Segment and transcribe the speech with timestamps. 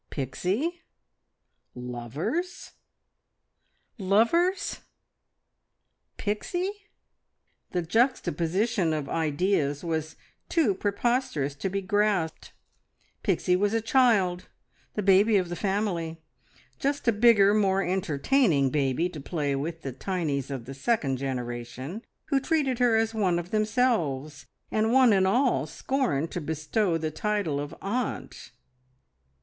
[0.09, 0.81] Pixie!
[1.75, 2.71] Lovers!
[3.99, 4.79] Lovers!
[6.17, 6.71] Pixie!...
[7.69, 10.15] The juxtaposition of ideas was
[10.49, 12.51] too preposterous to be grasped.
[13.21, 14.47] Pixie was a child,
[14.95, 16.19] the baby of the family,
[16.79, 22.01] just a bigger, more entertaining baby to play with the tinies of the second generation,
[22.29, 27.11] who treated her as one of themselves, and one and all scorned to bestow the
[27.11, 28.51] title of "aunt."